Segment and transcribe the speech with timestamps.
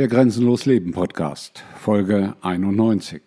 [0.00, 3.20] Der Grenzenlos Leben Podcast, Folge 91.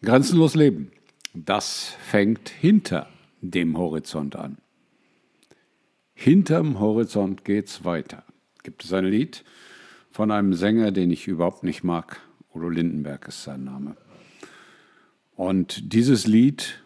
[0.00, 0.90] Grenzenlos Leben,
[1.34, 3.10] das fängt hinter
[3.42, 4.56] dem Horizont an.
[6.14, 8.24] Hinterm Horizont geht's weiter.
[8.62, 9.44] Gibt es ein Lied
[10.10, 12.18] von einem Sänger, den ich überhaupt nicht mag.
[12.54, 13.98] Udo Lindenberg ist sein Name.
[15.34, 16.82] Und dieses Lied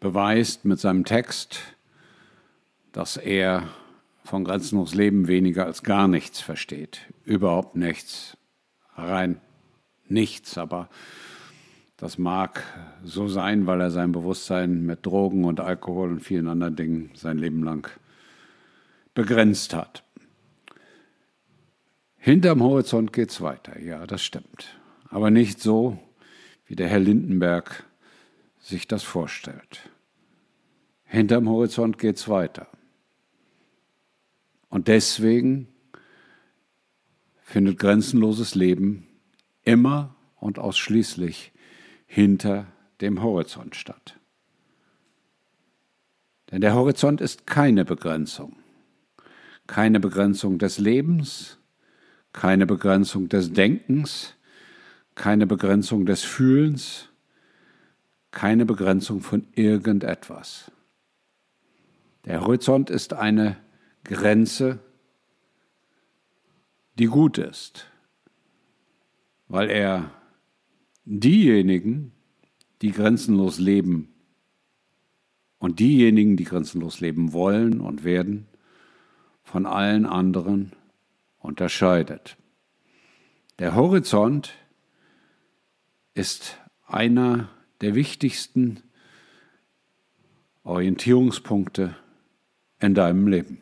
[0.00, 1.60] beweist mit seinem Text,
[2.92, 3.68] dass er
[4.24, 7.00] von grenzenlos Leben weniger als gar nichts versteht.
[7.24, 8.36] Überhaupt nichts.
[8.94, 9.40] Rein
[10.08, 10.58] nichts.
[10.58, 10.88] Aber
[11.96, 12.62] das mag
[13.04, 17.38] so sein, weil er sein Bewusstsein mit Drogen und Alkohol und vielen anderen Dingen sein
[17.38, 17.88] Leben lang
[19.14, 20.04] begrenzt hat.
[22.16, 23.80] Hinterm Horizont geht es weiter.
[23.80, 24.78] Ja, das stimmt.
[25.08, 25.98] Aber nicht so,
[26.66, 27.84] wie der Herr Lindenberg
[28.60, 29.90] sich das vorstellt.
[31.04, 32.68] Hinterm Horizont geht es weiter.
[34.72, 35.68] Und deswegen
[37.42, 39.06] findet grenzenloses Leben
[39.64, 41.52] immer und ausschließlich
[42.06, 42.66] hinter
[43.02, 44.18] dem Horizont statt.
[46.50, 48.56] Denn der Horizont ist keine Begrenzung.
[49.66, 51.58] Keine Begrenzung des Lebens,
[52.32, 54.36] keine Begrenzung des Denkens,
[55.14, 57.10] keine Begrenzung des Fühlens,
[58.30, 60.72] keine Begrenzung von irgendetwas.
[62.24, 63.58] Der Horizont ist eine
[64.04, 64.80] Grenze,
[66.98, 67.90] die gut ist,
[69.48, 70.10] weil er
[71.04, 72.12] diejenigen,
[72.82, 74.12] die grenzenlos leben
[75.58, 78.48] und diejenigen, die grenzenlos leben wollen und werden,
[79.42, 80.72] von allen anderen
[81.38, 82.36] unterscheidet.
[83.58, 84.54] Der Horizont
[86.14, 87.48] ist einer
[87.80, 88.82] der wichtigsten
[90.64, 91.96] Orientierungspunkte
[92.80, 93.58] in deinem Leben.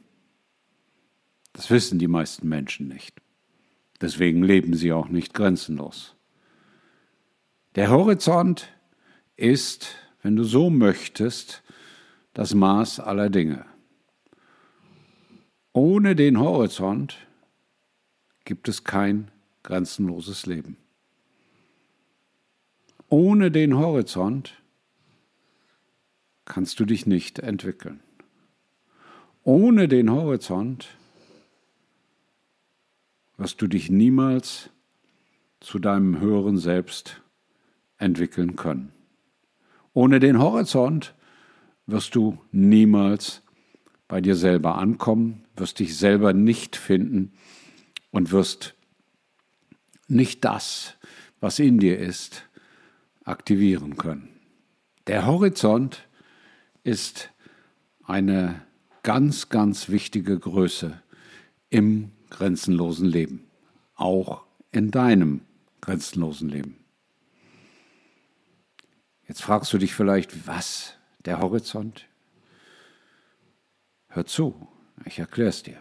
[1.53, 3.21] Das wissen die meisten Menschen nicht.
[4.01, 6.15] Deswegen leben sie auch nicht grenzenlos.
[7.75, 8.69] Der Horizont
[9.37, 11.63] ist, wenn du so möchtest,
[12.33, 13.65] das Maß aller Dinge.
[15.73, 17.17] Ohne den Horizont
[18.45, 19.31] gibt es kein
[19.63, 20.77] grenzenloses Leben.
[23.09, 24.61] Ohne den Horizont
[26.45, 28.01] kannst du dich nicht entwickeln.
[29.43, 30.89] Ohne den Horizont
[33.41, 34.69] wirst du dich niemals
[35.61, 37.23] zu deinem höheren Selbst
[37.97, 38.93] entwickeln können.
[39.95, 41.15] Ohne den Horizont
[41.87, 43.41] wirst du niemals
[44.09, 47.33] bei dir selber ankommen, wirst dich selber nicht finden
[48.11, 48.75] und wirst
[50.07, 50.99] nicht das,
[51.41, 52.47] was in dir ist,
[53.25, 54.29] aktivieren können.
[55.07, 56.07] Der Horizont
[56.85, 57.31] ist
[58.05, 58.61] eine
[59.03, 61.01] ganz, ganz wichtige Größe
[61.71, 63.45] im grenzenlosen Leben,
[63.95, 65.43] auch in deinem
[65.81, 66.77] grenzenlosen Leben.
[69.29, 70.95] Jetzt fragst du dich vielleicht, was?
[71.25, 72.07] Der Horizont?
[74.09, 74.67] Hör zu,
[75.05, 75.77] ich erkläre es dir.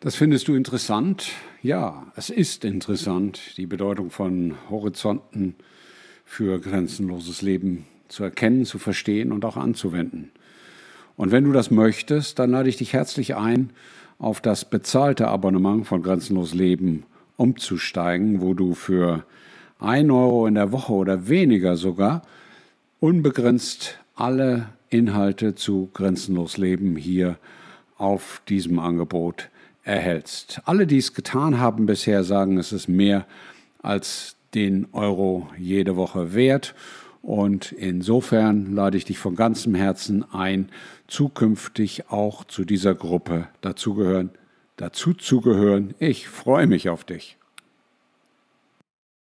[0.00, 1.30] Das findest du interessant?
[1.62, 5.54] Ja, es ist interessant, die Bedeutung von Horizonten
[6.24, 10.32] für grenzenloses Leben zu erkennen, zu verstehen und auch anzuwenden.
[11.16, 13.70] Und wenn du das möchtest, dann lade ich dich herzlich ein,
[14.22, 17.02] auf das bezahlte Abonnement von Grenzenlos Leben
[17.36, 19.24] umzusteigen, wo du für
[19.80, 22.22] ein Euro in der Woche oder weniger sogar
[23.00, 27.36] unbegrenzt alle Inhalte zu Grenzenlos Leben hier
[27.98, 29.48] auf diesem Angebot
[29.82, 30.62] erhältst.
[30.66, 33.26] Alle, die es getan haben bisher, sagen, es ist mehr
[33.82, 36.76] als den Euro jede Woche wert.
[37.22, 40.68] Und insofern lade ich dich von ganzem Herzen ein,
[41.06, 44.30] zukünftig auch zu dieser Gruppe dazugehören,
[44.76, 45.94] dazu zu gehören.
[46.00, 47.38] Ich freue mich auf dich.